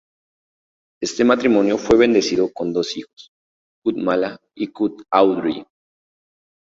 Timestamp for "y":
4.57-4.69